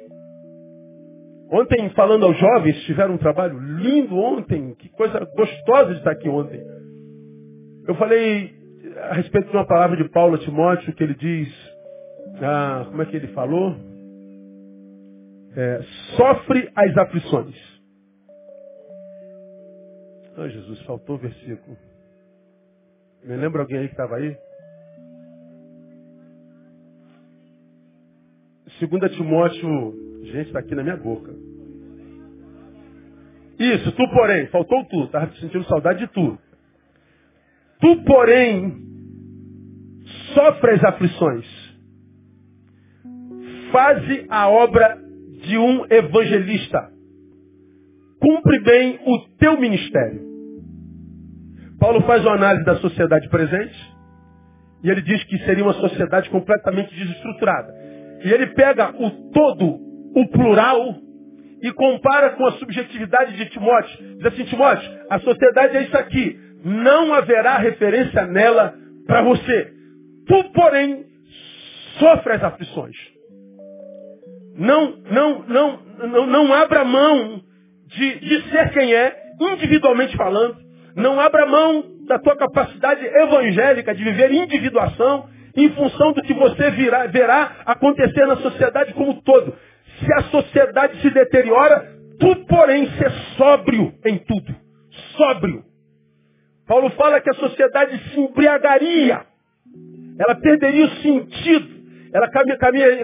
[1.51, 4.75] Ontem, falando aos jovens, tiveram um trabalho lindo ontem.
[4.75, 6.61] Que coisa gostosa de estar aqui ontem.
[7.87, 8.53] Eu falei
[9.11, 11.49] a respeito de uma palavra de Paulo a Timóteo, que ele diz,
[12.43, 13.77] ah, como é que ele falou?
[15.57, 15.81] É,
[16.17, 17.57] sofre as aflições.
[20.37, 21.77] Ah, Jesus, faltou o versículo.
[23.23, 24.37] Me lembra alguém aí que estava aí?
[28.81, 31.33] 2 Timóteo, gente, está aqui na minha boca.
[33.59, 36.39] Isso, tu porém, faltou tu, estava sentindo saudade de tu.
[37.81, 38.77] Tu porém,
[40.35, 41.47] sofre as aflições.
[43.71, 44.99] Faze a obra
[45.43, 46.91] de um evangelista.
[48.21, 50.23] Cumpre bem o teu ministério.
[51.79, 53.95] Paulo faz uma análise da sociedade presente
[54.83, 57.75] e ele diz que seria uma sociedade completamente desestruturada.
[58.23, 59.79] E ele pega o todo,
[60.15, 60.97] o plural,
[61.65, 64.17] e compara com a subjetividade de Timóteo.
[64.19, 66.39] Diz assim, Timóteo, a sociedade é isso aqui.
[66.63, 68.75] não haverá referência nela
[69.07, 69.73] para você.
[70.27, 71.05] Tu, porém,
[71.99, 72.97] sofre as aflições.
[74.57, 77.41] Não, não, não, não, não abra mão
[77.87, 80.57] de, de ser quem é, individualmente falando.
[80.97, 86.71] Não abra mão da tua capacidade evangélica de viver individuação em função do que você
[86.73, 89.55] virá, verá acontecer na sociedade como um todo.
[90.01, 91.89] Se a sociedade se deteriora,
[92.19, 94.55] tu, porém, ser sóbrio em tudo.
[95.17, 95.63] Sóbrio.
[96.67, 99.23] Paulo fala que a sociedade se embriagaria.
[100.19, 101.75] Ela perderia o sentido.
[102.13, 102.29] Ela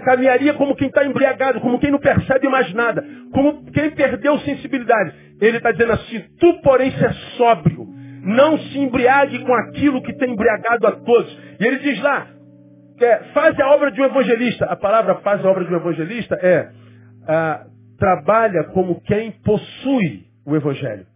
[0.05, 5.13] caminharia como quem está embriagado, como quem não percebe mais nada, como quem perdeu sensibilidade.
[5.41, 7.89] Ele está dizendo assim, tu porém ser sóbrio,
[8.23, 11.39] não se embriague com aquilo que tem embriagado a todos.
[11.59, 12.29] E ele diz lá,
[13.01, 14.67] é, faz a obra de um evangelista.
[14.67, 16.71] A palavra faz a obra de um evangelista é
[17.27, 17.67] ah,
[17.99, 21.07] trabalha como quem possui o evangelho.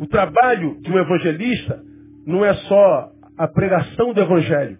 [0.00, 1.80] O trabalho de um evangelista
[2.26, 4.78] não é só a pregação do Evangelho.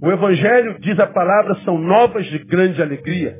[0.00, 3.36] O Evangelho, diz a palavra, são novas de grande alegria.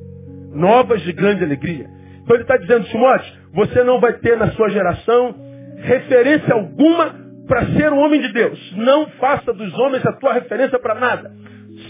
[0.55, 1.87] Novas de grande alegria.
[2.23, 5.35] Então ele está dizendo, Timóteo, você não vai ter na sua geração
[5.79, 8.73] referência alguma para ser um homem de Deus.
[8.77, 11.33] Não faça dos homens a tua referência para nada.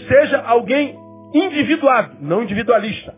[0.07, 0.95] Seja alguém
[1.33, 3.13] individuado, não individualista.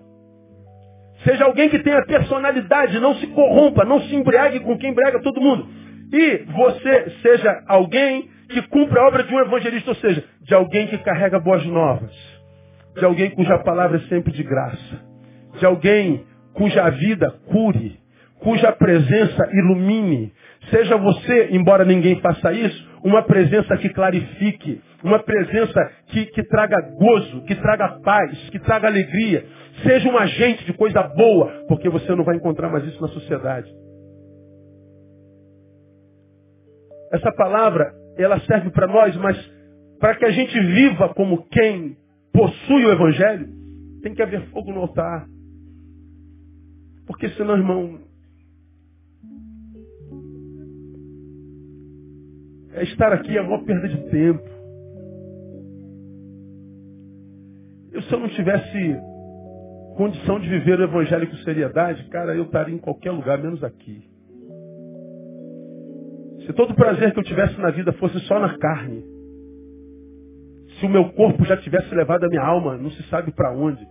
[1.23, 5.41] Seja alguém que tenha personalidade, não se corrompa, não se embriague com quem embriaga todo
[5.41, 5.67] mundo.
[6.13, 10.88] E você seja alguém que cumpre a obra de um evangelista, ou seja, de alguém
[10.88, 12.12] que carrega boas novas,
[12.97, 15.02] de alguém cuja palavra é sempre de graça,
[15.60, 17.99] de alguém cuja vida cure,
[18.39, 20.34] cuja presença ilumine.
[20.69, 26.82] Seja você, embora ninguém faça isso, uma presença que clarifique, uma presença que, que traga
[26.95, 29.45] gozo, que traga paz, que traga alegria.
[29.84, 33.72] Seja um agente de coisa boa, porque você não vai encontrar mais isso na sociedade.
[37.13, 39.38] Essa palavra ela serve para nós, mas
[40.00, 41.98] para que a gente viva como quem
[42.34, 43.48] possui o Evangelho,
[44.04, 45.26] tem que haver fogo no altar.
[47.08, 48.00] Porque senão, irmão,
[52.73, 54.43] é estar aqui é a maior perda de tempo.
[57.91, 58.97] Eu, se eu não tivesse
[59.97, 64.03] condição de viver o Evangelho com seriedade, cara, eu estaria em qualquer lugar, menos aqui.
[66.45, 69.03] Se todo o prazer que eu tivesse na vida fosse só na carne,
[70.79, 73.86] se o meu corpo já tivesse levado a minha alma, não se sabe para onde,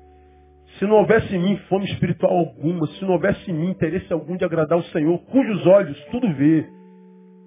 [0.78, 4.36] se não houvesse em mim fome espiritual alguma, se não houvesse em mim interesse algum
[4.36, 6.66] de agradar o Senhor, cujos olhos tudo vê,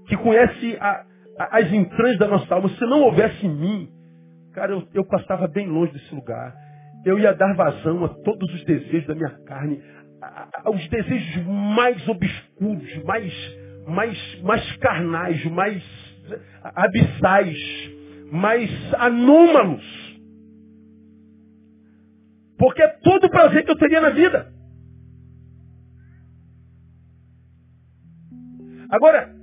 [0.07, 1.05] que conhece a,
[1.51, 3.89] as entranhas da nossa alma, se não houvesse em mim,
[4.53, 6.53] cara, eu, eu passava bem longe desse lugar.
[7.05, 9.81] Eu ia dar vazão a todos os desejos da minha carne,
[10.63, 13.33] aos desejos mais obscuros, mais
[13.87, 15.83] mais, mais carnais, mais
[16.63, 17.57] abissais,
[18.31, 19.83] mais anômalos.
[22.57, 24.53] Porque é todo o prazer que eu teria na vida.
[28.89, 29.33] Agora,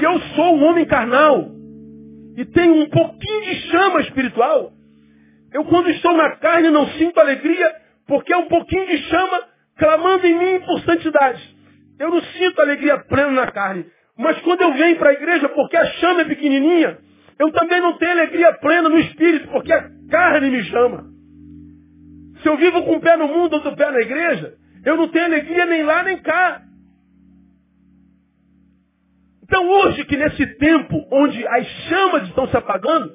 [0.00, 1.50] se eu sou um homem carnal
[2.36, 4.72] e tenho um pouquinho de chama espiritual,
[5.52, 9.42] eu quando estou na carne não sinto alegria, porque é um pouquinho de chama
[9.76, 11.56] clamando em mim por santidade.
[11.98, 13.84] Eu não sinto alegria plena na carne.
[14.16, 16.98] Mas quando eu venho para a igreja, porque a chama é pequenininha,
[17.38, 21.04] eu também não tenho alegria plena no espírito, porque a carne me chama.
[22.42, 25.26] Se eu vivo com o pé no mundo, outro pé na igreja, eu não tenho
[25.26, 26.62] alegria nem lá nem cá.
[29.50, 33.12] Então hoje que nesse tempo onde as chamas estão se apagando,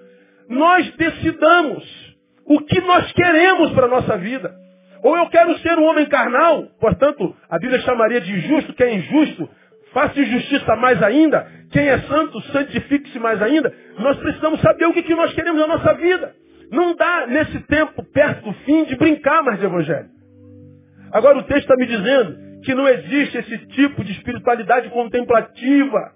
[0.50, 2.14] nós decidamos
[2.46, 4.54] o que nós queremos para a nossa vida.
[5.02, 8.96] Ou eu quero ser um homem carnal, portanto, a Bíblia chamaria de injusto, quem é
[8.96, 9.50] injusto,
[9.94, 13.74] faça injustiça mais ainda, quem é santo, santifique-se mais ainda.
[13.98, 16.36] Nós precisamos saber o que, que nós queremos na nossa vida.
[16.70, 20.10] Não dá, nesse tempo, perto do fim, de brincar mais de evangelho.
[21.14, 26.15] Agora o texto está me dizendo que não existe esse tipo de espiritualidade contemplativa,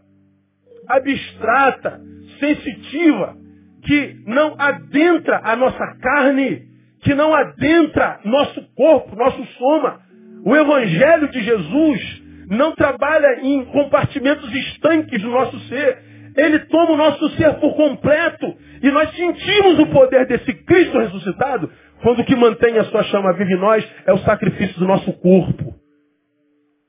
[0.88, 2.00] abstrata,
[2.40, 3.36] sensitiva,
[3.84, 6.70] que não adentra a nossa carne
[7.02, 10.02] que não adentra nosso corpo, nosso soma.
[10.46, 15.98] O Evangelho de Jesus não trabalha em compartimentos estanques do nosso ser.
[16.36, 18.56] Ele toma o nosso ser por completo.
[18.82, 23.34] E nós sentimos o poder desse Cristo ressuscitado quando o que mantém a sua chama
[23.34, 25.74] viva em nós é o sacrifício do nosso corpo.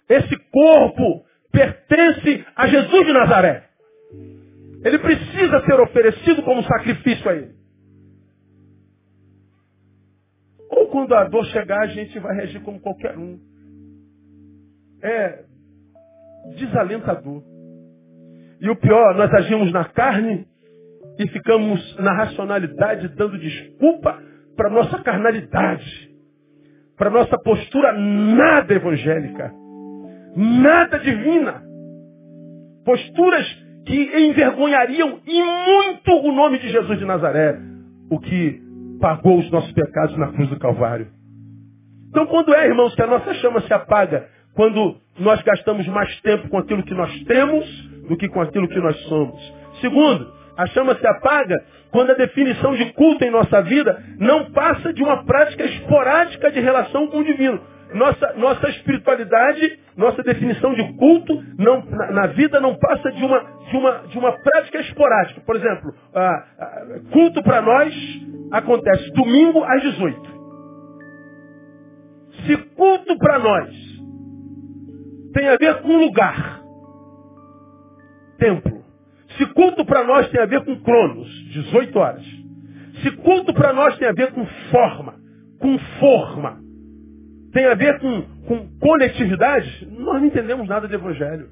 [0.08, 3.69] Esse corpo pertence a Jesus de Nazaré.
[4.84, 7.54] Ele precisa ser oferecido como sacrifício a Ele.
[10.70, 13.38] Ou quando a dor chegar, a gente vai reagir como qualquer um.
[15.02, 15.44] É,
[16.56, 17.42] desalentador.
[18.60, 20.46] E o pior, nós agimos na carne
[21.18, 24.22] e ficamos na racionalidade dando desculpa
[24.56, 26.10] para nossa carnalidade,
[26.96, 29.52] para nossa postura nada evangélica,
[30.36, 31.62] nada divina.
[32.84, 37.58] Posturas que envergonhariam e muito o nome de Jesus de Nazaré,
[38.10, 38.60] o que
[39.00, 41.08] pagou os nossos pecados na cruz do Calvário.
[42.10, 46.48] Então, quando é, irmãos, que a nossa chama se apaga, quando nós gastamos mais tempo
[46.48, 47.66] com aquilo que nós temos
[48.08, 49.40] do que com aquilo que nós somos.
[49.80, 51.56] Segundo, a chama se apaga
[51.90, 56.60] quando a definição de culto em nossa vida não passa de uma prática esporádica de
[56.60, 57.60] relação com o divino.
[57.94, 63.38] Nossa, nossa espiritualidade, nossa definição de culto não, na, na, vida não passa de uma,
[63.70, 65.40] de uma, de uma prática esporádica.
[65.42, 65.94] Por exemplo,
[67.12, 67.94] culto para nós
[68.50, 70.40] acontece domingo às 18.
[72.46, 73.70] Se culto para nós
[75.34, 76.60] tem a ver com lugar,
[78.38, 78.82] templo.
[79.36, 82.24] Se culto para nós tem a ver com cronos, 18 horas.
[83.02, 85.14] Se culto para nós tem a ver com forma,
[85.60, 86.58] com forma,
[87.52, 91.48] tem a ver com, com coletividade, nós não entendemos nada de evangelho.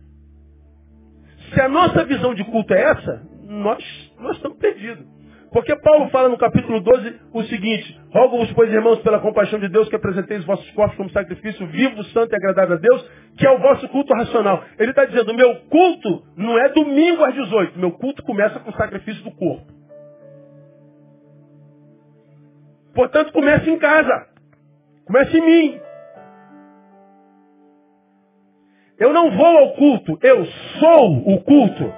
[1.53, 3.83] Se a nossa visão de culto é essa, nós,
[4.19, 5.19] nós estamos perdidos.
[5.51, 9.89] Porque Paulo fala no capítulo 12 o seguinte: Rogo-vos, pois, irmãos, pela compaixão de Deus,
[9.89, 13.59] que apresenteis vossos corpos como sacrifício vivo, santo e agradável a Deus, que é o
[13.59, 14.63] vosso culto racional.
[14.79, 18.77] Ele está dizendo: meu culto não é domingo às 18, meu culto começa com o
[18.77, 19.73] sacrifício do corpo.
[22.95, 24.27] Portanto, começa em casa,
[25.07, 25.88] começa em mim.
[28.99, 30.45] Eu não vou ao culto, eu
[30.81, 31.95] sou o culto.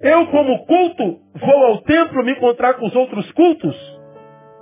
[0.00, 3.76] Eu, como culto, vou ao templo me encontrar com os outros cultos,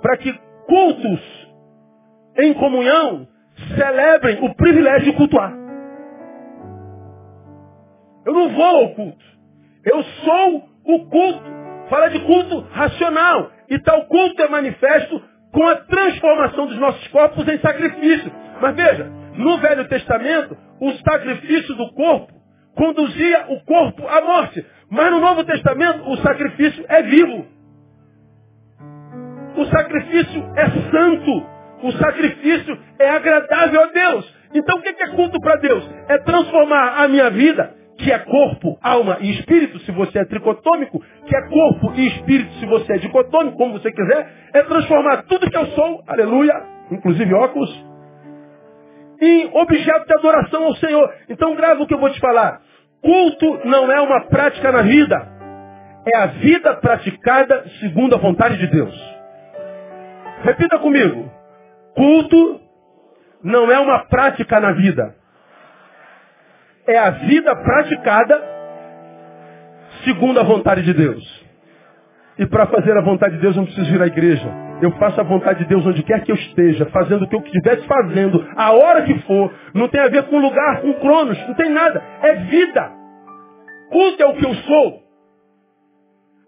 [0.01, 0.31] para que
[0.67, 1.49] cultos
[2.37, 3.27] em comunhão
[3.75, 5.53] celebrem o privilégio de cultuar.
[8.25, 9.25] Eu não vou ao culto.
[9.83, 11.53] Eu sou o culto.
[11.89, 13.51] Fala de culto racional.
[13.69, 15.21] E tal culto é manifesto
[15.53, 18.31] com a transformação dos nossos corpos em sacrifício.
[18.59, 22.33] Mas veja, no Velho Testamento, o sacrifício do corpo
[22.75, 24.65] conduzia o corpo à morte.
[24.89, 27.45] Mas no Novo Testamento, o sacrifício é vivo.
[29.55, 31.47] O sacrifício é santo.
[31.83, 34.35] O sacrifício é agradável a Deus.
[34.55, 35.87] Então o que é culto para Deus?
[36.07, 41.01] É transformar a minha vida, que é corpo, alma e espírito, se você é tricotômico,
[41.25, 45.49] que é corpo e espírito, se você é dicotômico, como você quiser, é transformar tudo
[45.49, 46.53] que eu sou, aleluia,
[46.91, 47.85] inclusive óculos,
[49.21, 51.13] em objeto de adoração ao Senhor.
[51.29, 52.61] Então grava o que eu vou te falar.
[53.01, 55.31] Culto não é uma prática na vida.
[56.13, 58.93] É a vida praticada segundo a vontade de Deus.
[60.41, 61.31] Repita comigo.
[61.95, 62.59] Culto
[63.41, 65.15] não é uma prática na vida.
[66.85, 68.43] É a vida praticada
[70.03, 71.43] segundo a vontade de Deus.
[72.37, 74.47] E para fazer a vontade de Deus eu não preciso ir à igreja.
[74.81, 77.41] Eu faço a vontade de Deus onde quer que eu esteja, fazendo o que eu
[77.41, 79.53] estivesse fazendo, a hora que for.
[79.73, 82.03] Não tem a ver com lugar, com cronos, não tem nada.
[82.21, 82.91] É vida.
[83.89, 85.03] Culto é o que eu sou.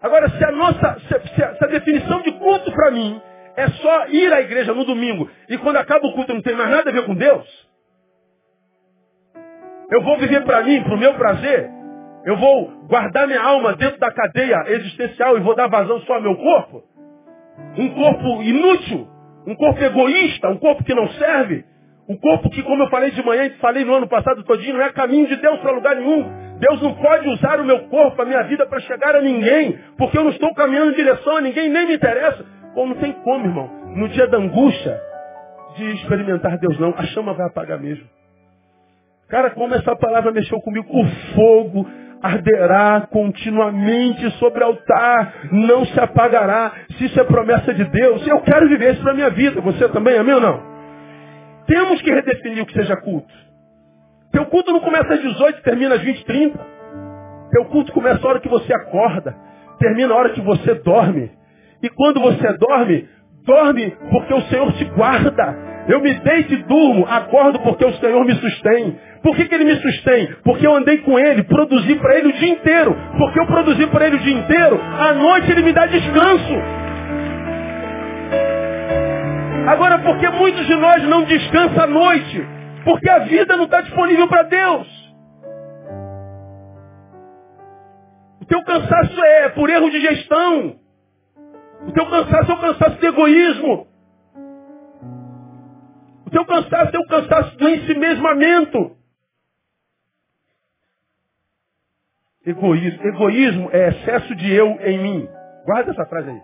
[0.02, 3.20] Agora, se a nossa, se, a, se a definição de culto para mim
[3.56, 6.68] é só ir à igreja no domingo e quando acaba o culto não tem mais
[6.68, 7.46] nada a ver com Deus,
[9.90, 11.70] eu vou viver para mim, para o meu prazer,
[12.24, 16.22] eu vou guardar minha alma dentro da cadeia existencial e vou dar vazão só ao
[16.22, 16.82] meu corpo,
[17.78, 19.06] um corpo inútil,
[19.46, 21.64] um corpo egoísta, um corpo que não serve,
[22.08, 24.92] um corpo que, como eu falei de manhã, falei no ano passado todinho, não é
[24.92, 26.24] caminho de Deus para lugar nenhum.
[26.58, 30.16] Deus não pode usar o meu corpo, a minha vida, para chegar a ninguém, porque
[30.16, 32.44] eu não estou caminhando em direção a ninguém, nem me interessa.
[32.76, 33.68] Ou não tem como, irmão.
[33.96, 35.00] No dia da angústia,
[35.76, 38.06] de experimentar Deus não, a chama vai apagar mesmo.
[39.28, 41.86] Cara, como essa palavra mexeu comigo, o fogo
[42.22, 46.72] arderá continuamente sobre o altar, não se apagará.
[46.96, 49.60] Se isso é promessa de Deus, eu quero viver isso na minha vida.
[49.60, 50.62] Você também, amém ou não?
[51.66, 53.32] Temos que redefinir o que seja culto.
[54.30, 56.58] Teu culto não começa às 18 e termina às 20 30.
[57.50, 59.34] Teu culto começa a hora que você acorda,
[59.78, 61.30] termina a hora que você dorme.
[61.82, 63.08] E quando você dorme,
[63.44, 65.66] dorme porque o Senhor te guarda.
[65.88, 68.98] Eu me deito e durmo, acordo porque o Senhor me sustém.
[69.26, 70.36] Por que, que Ele me sustém?
[70.44, 72.96] Porque eu andei com Ele, produzi para Ele o dia inteiro.
[73.18, 76.54] Porque eu produzi para Ele o dia inteiro, à noite Ele me dá descanso.
[79.66, 82.46] Agora, porque muitos de nós não descansam à noite?
[82.84, 84.86] Porque a vida não está disponível para Deus.
[88.42, 90.76] O teu cansaço é por erro de gestão.
[91.88, 93.88] O teu cansaço é o cansaço de egoísmo.
[96.26, 98.95] O teu cansaço é o cansaço do ensimesmamento.
[102.46, 103.04] Egoísmo.
[103.04, 105.28] Egoísmo é excesso de eu em mim.
[105.64, 106.42] Guarda essa frase aí.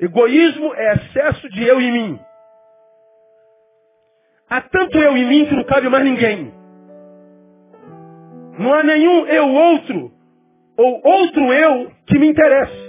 [0.00, 2.20] Egoísmo é excesso de eu em mim.
[4.50, 6.52] Há tanto eu em mim que não cabe mais ninguém.
[8.58, 10.12] Não há nenhum eu outro
[10.76, 12.86] ou outro eu que me interesse.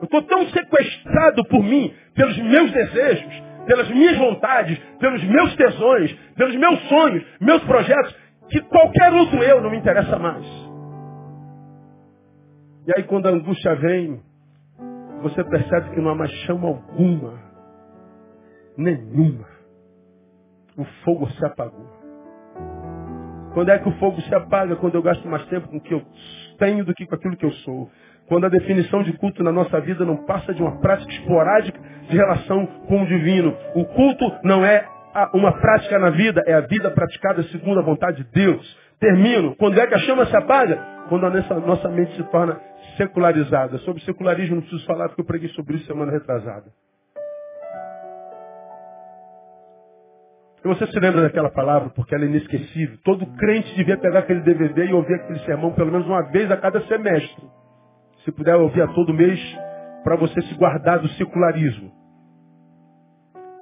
[0.00, 6.12] Eu estou tão sequestrado por mim, pelos meus desejos, pelas minhas vontades, pelos meus tesões,
[6.36, 8.16] pelos meus sonhos, meus projetos,
[8.50, 10.44] que qualquer outro eu não me interessa mais.
[12.86, 14.20] E aí quando a angústia vem,
[15.22, 17.38] você percebe que não há mais chama alguma.
[18.76, 19.46] Nenhuma.
[20.76, 21.88] O fogo se apagou.
[23.54, 24.76] Quando é que o fogo se apaga?
[24.76, 26.02] Quando eu gasto mais tempo com o que eu
[26.58, 27.88] tenho do que com aquilo que eu sou.
[28.26, 32.16] Quando a definição de culto na nossa vida não passa de uma prática esporádica de
[32.16, 33.56] relação com o divino.
[33.74, 34.86] O culto não é
[35.32, 38.84] uma prática na vida, é a vida praticada segundo a vontade de Deus.
[38.98, 39.54] Termino.
[39.56, 40.76] Quando é que a chama se apaga?
[41.08, 42.58] Quando a nossa, nossa mente se torna
[42.96, 43.78] secularizada.
[43.78, 46.66] Sobre secularismo não preciso falar porque eu preguei sobre isso semana retrasada.
[50.64, 52.96] Você se lembra daquela palavra porque ela é inesquecível.
[53.04, 56.56] Todo crente devia pegar aquele DVD e ouvir aquele sermão pelo menos uma vez a
[56.56, 57.44] cada semestre.
[58.24, 59.38] Se puder ouvir a todo mês,
[60.02, 61.92] para você se guardar do secularismo.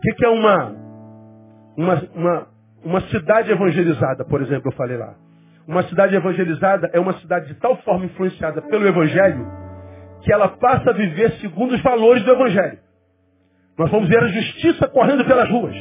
[0.02, 0.76] Que, que é uma,
[1.76, 2.46] uma, uma,
[2.84, 5.14] uma cidade evangelizada, por exemplo, eu falei lá.
[5.66, 9.46] Uma cidade evangelizada é uma cidade de tal forma influenciada pelo Evangelho
[10.22, 12.78] que ela passa a viver segundo os valores do Evangelho.
[13.78, 15.76] Nós vamos ver a justiça correndo pelas ruas.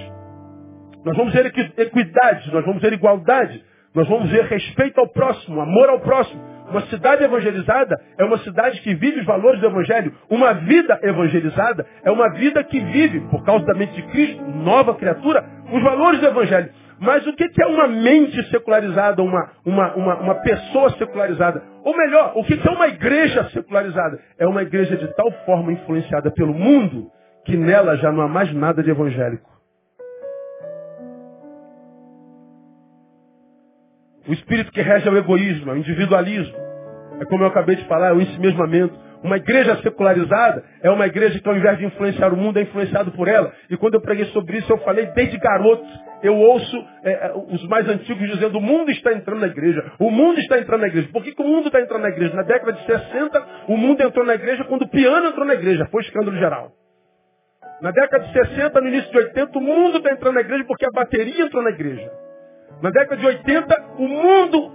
[1.03, 1.45] Nós vamos ver
[1.78, 3.63] equidade, nós vamos ver igualdade,
[3.93, 6.41] nós vamos ver respeito ao próximo, amor ao próximo.
[6.72, 10.13] Uma cidade evangelizada é uma cidade que vive os valores do Evangelho.
[10.30, 14.95] Uma vida evangelizada é uma vida que vive, por causa da mente de Cristo, nova
[14.95, 16.69] criatura, os valores do Evangelho.
[16.97, 21.61] Mas o que é uma mente secularizada, uma, uma, uma, uma pessoa secularizada?
[21.84, 24.19] Ou melhor, o que é uma igreja secularizada?
[24.39, 27.11] É uma igreja de tal forma influenciada pelo mundo
[27.43, 29.49] que nela já não há mais nada de evangélico.
[34.28, 36.61] O espírito que rege é o egoísmo, é o individualismo.
[37.22, 38.99] É como eu acabei de falar, é o ensimesmamento.
[39.24, 43.11] Uma igreja secularizada é uma igreja que ao invés de influenciar o mundo, é influenciado
[43.11, 43.53] por ela.
[43.69, 45.86] E quando eu preguei sobre isso, eu falei desde garoto.
[46.24, 49.84] Eu ouço é, é os mais antigos dizendo, o mundo está entrando na igreja.
[49.99, 51.09] O mundo está entrando na igreja.
[51.13, 52.36] Por que, que o mundo está entrando na igreja?
[52.36, 55.88] Na década de 60, o mundo entrou na igreja quando o piano entrou na igreja.
[55.91, 56.72] Foi escândalo geral.
[57.82, 60.86] Na década de 60, no início de 80, o mundo está entrando na igreja porque
[60.86, 62.11] a bateria entrou na igreja.
[62.82, 64.72] Na década de 80, o mundo,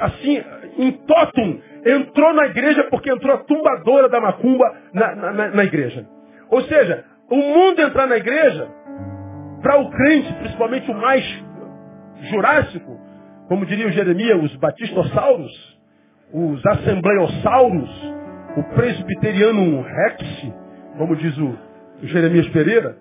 [0.00, 0.42] assim,
[0.78, 6.06] em totum, entrou na igreja porque entrou a tumbadora da macumba na, na, na igreja.
[6.50, 8.68] Ou seja, o mundo entrar na igreja,
[9.62, 11.44] para o crente, principalmente o mais
[12.30, 12.98] jurássico,
[13.48, 15.78] como diria o Jeremias, os batistossauros,
[16.32, 18.14] os assembleiosauros,
[18.56, 20.52] o presbiteriano rex,
[20.96, 21.56] como diz o
[22.02, 22.96] Jeremias Pereira,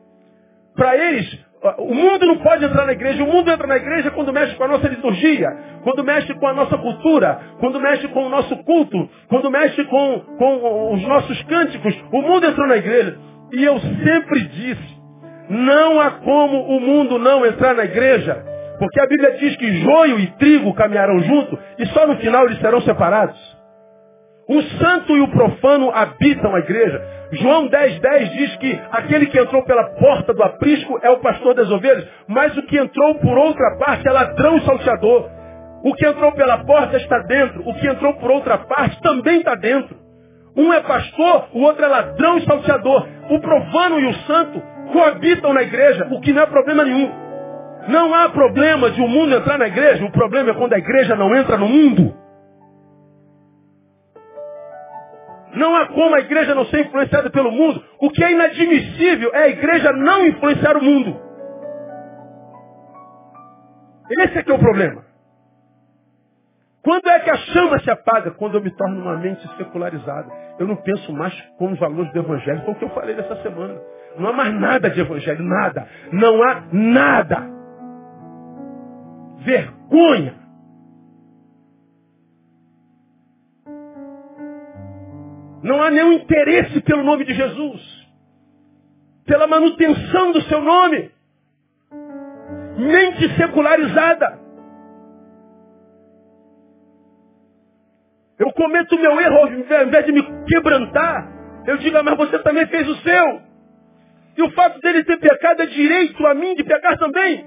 [0.75, 1.45] para eles,
[1.77, 3.23] o mundo não pode entrar na igreja.
[3.23, 5.47] O mundo entra na igreja quando mexe com a nossa liturgia,
[5.83, 10.19] quando mexe com a nossa cultura, quando mexe com o nosso culto, quando mexe com,
[10.37, 11.95] com os nossos cânticos.
[12.11, 13.17] O mundo entrou na igreja.
[13.53, 14.97] E eu sempre disse,
[15.49, 18.43] não há como o mundo não entrar na igreja.
[18.79, 22.59] Porque a Bíblia diz que joio e trigo caminharão junto e só no final eles
[22.59, 23.37] serão separados.
[24.49, 27.16] O santo e o profano habitam a igreja.
[27.31, 31.53] João 10, 10 diz que aquele que entrou pela porta do aprisco é o pastor
[31.55, 35.29] das ovelhas, mas o que entrou por outra parte é ladrão e salteador.
[35.83, 39.55] O que entrou pela porta está dentro, o que entrou por outra parte também está
[39.55, 39.95] dentro.
[40.55, 43.07] Um é pastor, o outro é ladrão e salteador.
[43.29, 44.61] O profano e o santo
[44.91, 47.11] coabitam na igreja, o que não é problema nenhum.
[47.89, 50.77] Não há problema de o um mundo entrar na igreja, o problema é quando a
[50.77, 52.13] igreja não entra no mundo.
[55.57, 57.83] Não há como a igreja não ser influenciada pelo mundo.
[57.99, 61.19] O que é inadmissível é a igreja não influenciar o mundo.
[64.19, 65.03] Esse é que é o problema.
[66.83, 68.31] Quando é que a chama se apaga?
[68.31, 70.31] Quando eu me torno uma mente secularizada.
[70.59, 72.61] Eu não penso mais com os valores do Evangelho.
[72.63, 73.81] Foi o que eu falei dessa semana.
[74.17, 75.87] Não há mais nada de Evangelho, nada.
[76.11, 77.49] Não há nada.
[79.39, 80.46] Vergonha
[85.67, 87.81] Não há nenhum interesse pelo nome de Jesus.
[89.25, 91.11] Pela manutenção do seu nome.
[92.77, 94.39] Mente secularizada.
[98.39, 102.39] Eu cometo o meu erro, ao invés de me quebrantar, Eu digo, ah, mas você
[102.43, 103.41] também fez o seu.
[104.37, 107.45] E o fato dele ter pecado é direito a mim de pecar também.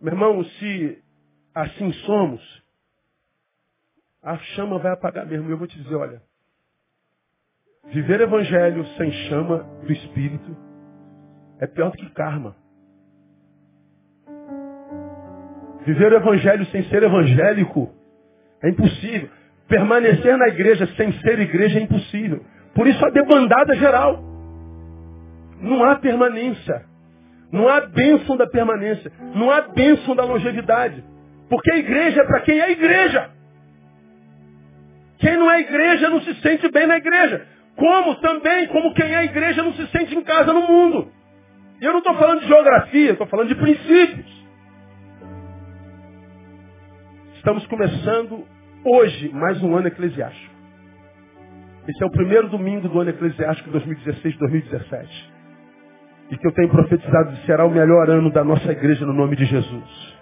[0.00, 1.02] Meu irmão, se
[1.52, 2.40] assim somos,
[4.22, 5.50] a chama vai apagar mesmo.
[5.50, 6.22] Eu vou te dizer, olha,
[7.86, 10.56] viver evangelho sem chama do Espírito
[11.58, 12.54] é pior do que karma.
[15.84, 17.90] Viver o evangelho sem ser evangélico
[18.62, 19.30] é impossível.
[19.66, 22.44] Permanecer na igreja sem ser igreja é impossível.
[22.74, 24.22] Por isso a debandada geral.
[25.60, 26.84] Não há permanência.
[27.50, 29.10] Não há bênção da permanência.
[29.34, 31.04] Não há bênção da longevidade.
[31.48, 33.30] Porque a igreja é para quem é igreja.
[35.20, 37.46] Quem não é igreja não se sente bem na igreja.
[37.76, 41.12] Como também, como quem é igreja não se sente em casa no mundo.
[41.80, 44.40] E eu não estou falando de geografia, estou falando de princípios.
[47.36, 48.44] Estamos começando
[48.84, 50.54] hoje mais um ano eclesiástico.
[51.88, 55.08] Esse é o primeiro domingo do ano eclesiástico 2016-2017.
[56.30, 59.36] E que eu tenho profetizado que será o melhor ano da nossa igreja no nome
[59.36, 60.18] de Jesus.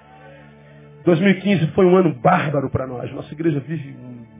[1.05, 3.13] 2015 foi um ano bárbaro para nós.
[3.13, 4.38] Nossa igreja vive um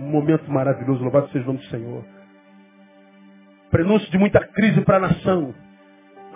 [0.00, 1.02] momento maravilhoso.
[1.02, 2.04] Louvado seja o nome do Senhor.
[3.70, 5.54] Prenúncio de muita crise para a nação.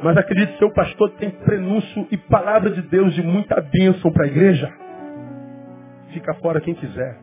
[0.02, 4.28] Mas acredite, seu pastor tem prenúncio e palavra de Deus de muita bênção para a
[4.28, 4.72] igreja.
[6.12, 7.18] Fica fora quem quiser.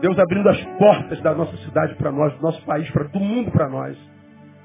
[0.00, 3.50] Deus abrindo as portas da nossa cidade para nós, do nosso país, para do mundo
[3.50, 3.96] para nós.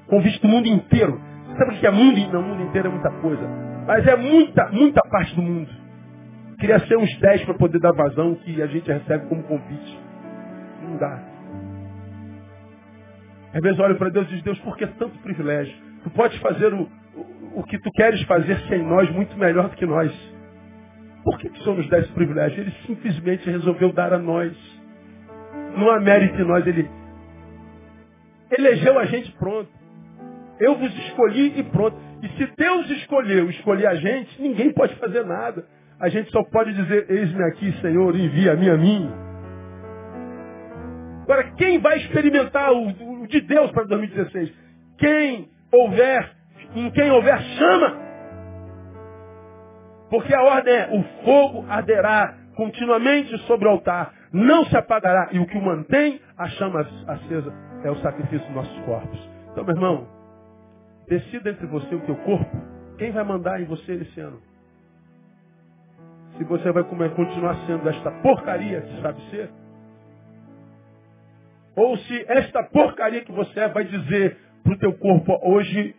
[0.07, 1.19] Convite do mundo inteiro.
[1.47, 2.33] Você sabe o que é mundo?
[2.33, 3.47] Não, mundo inteiro é muita coisa.
[3.87, 5.78] Mas é muita, muita parte do mundo.
[6.59, 9.99] Queria ser uns 10 para poder dar vazão que a gente recebe como convite.
[10.83, 11.23] Não dá.
[13.53, 15.73] Às vezes olho para Deus e diz, Deus, por que tanto privilégio?
[16.03, 19.75] Tu podes fazer o, o, o que tu queres fazer sem nós muito melhor do
[19.75, 20.11] que nós.
[21.23, 22.61] Por que, que o Senhor nos dá esse privilégio?
[22.61, 24.53] Ele simplesmente resolveu dar a nós.
[25.77, 26.89] Não há mérito em nós, ele
[28.51, 29.69] elegeu a gente pronto.
[30.59, 31.97] Eu vos escolhi e pronto.
[32.21, 35.65] E se Deus escolheu escolher a gente, ninguém pode fazer nada.
[35.99, 39.11] A gente só pode dizer, eis-me aqui, Senhor, envia-me a mim.
[41.23, 44.51] Agora, quem vai experimentar o, o de Deus para 2016?
[44.97, 46.31] Quem houver,
[46.75, 47.97] em quem houver chama,
[50.09, 55.29] porque a ordem é, o fogo arderá continuamente sobre o altar, não se apagará.
[55.31, 59.29] E o que o mantém, a chama acesa, é o sacrifício dos nossos corpos.
[59.51, 60.07] Então, meu irmão,
[61.07, 62.57] decida entre você e o teu corpo,
[62.97, 64.48] quem vai mandar em você esse ano?
[66.39, 69.49] Se você vai continuar sendo esta porcaria que sabe ser,
[71.75, 75.93] ou se esta porcaria que você é vai dizer para o teu corpo, hoje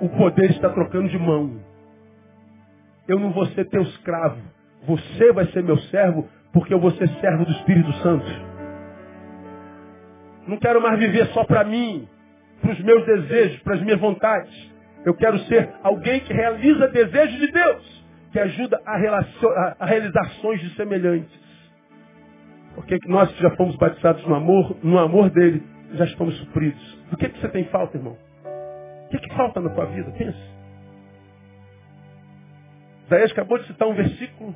[0.00, 1.60] o poder está trocando de mão.
[3.08, 4.40] Eu não vou ser teu escravo.
[4.86, 8.26] Você vai ser meu servo, porque eu vou ser servo do Espírito Santo.
[10.46, 12.08] Não quero mais viver só para mim,
[12.60, 14.72] para os meus desejos, para as minhas vontades.
[15.04, 18.01] Eu quero ser alguém que realiza desejos de Deus,
[18.32, 21.42] que ajuda a, a, a semelhantes.
[22.74, 25.62] Porque nós que já fomos batizados no amor, no amor dele,
[25.92, 26.98] já estamos supridos.
[27.10, 28.16] Do que, que você tem falta, irmão?
[29.04, 30.10] O que, que falta na tua vida?
[30.12, 30.38] Pensa.
[33.06, 34.54] Isaías acabou de citar um versículo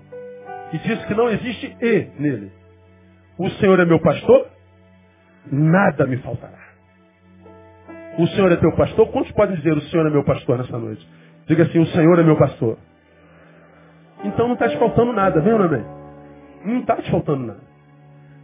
[0.70, 2.51] que diz que não existe E nele.
[3.39, 4.49] O Senhor é meu pastor,
[5.53, 6.66] nada me faltará.
[8.18, 9.12] O Senhor é teu pastor?
[9.12, 11.07] Quantos podem dizer o Senhor é meu pastor nessa noite?
[11.47, 12.79] Diga assim, o Senhor é meu pastor.
[14.27, 15.85] Então não está te faltando nada, não vem?
[16.64, 17.61] Não está te faltando nada.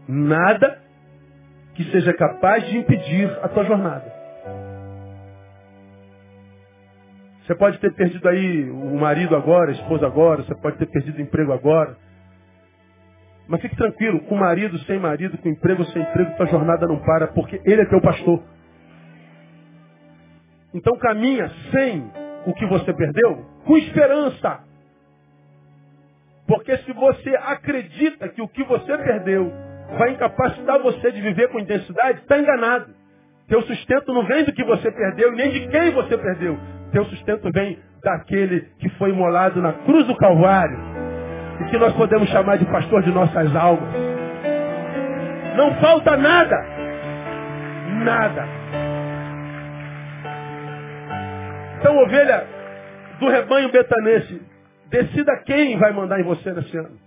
[0.08, 0.78] Nada
[1.74, 4.12] que seja capaz de impedir a tua jornada.
[7.42, 11.18] Você pode ter perdido aí o marido agora, a esposa agora, você pode ter perdido
[11.18, 11.96] o emprego agora.
[13.48, 17.26] Mas fique tranquilo, com marido, sem marido, com emprego, sem emprego, tua jornada não para,
[17.28, 18.40] porque ele é teu pastor.
[20.72, 22.08] Então caminha sem
[22.46, 24.71] o que você perdeu, com esperança.
[26.46, 29.52] Porque se você acredita que o que você perdeu
[29.98, 32.86] vai incapacitar você de viver com intensidade, está enganado.
[33.48, 36.58] Teu sustento não vem do que você perdeu, nem de quem você perdeu.
[36.90, 40.78] Teu sustento vem daquele que foi imolado na cruz do Calvário.
[41.60, 43.88] E que nós podemos chamar de pastor de nossas almas.
[45.56, 46.56] Não falta nada.
[48.04, 48.62] Nada.
[51.78, 52.46] Então, ovelha
[53.18, 54.40] do rebanho betanense,
[54.92, 56.98] Decida quem vai mandar em você nesse ano.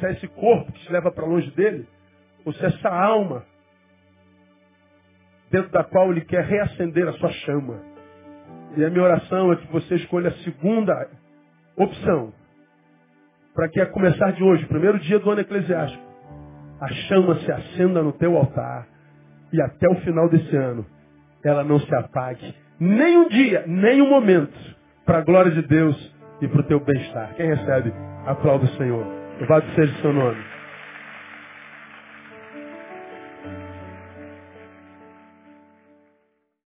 [0.00, 1.86] Se é esse corpo que te leva para longe dele,
[2.44, 3.44] ou se é essa alma
[5.52, 7.80] dentro da qual ele quer reacender a sua chama.
[8.76, 11.08] E a minha oração é que você escolha a segunda
[11.76, 12.32] opção,
[13.54, 16.02] para que a começar de hoje, primeiro dia do ano eclesiástico,
[16.80, 18.88] a chama se acenda no teu altar
[19.52, 20.84] e até o final desse ano
[21.44, 22.52] ela não se apague.
[22.80, 24.58] Nem um dia, nem um momento,
[25.04, 26.12] para a glória de Deus,
[26.42, 27.34] e para o teu bem-estar.
[27.36, 27.92] Quem recebe,
[28.26, 29.06] aplauda o Senhor.
[29.40, 30.51] Louvado seja o seu nome.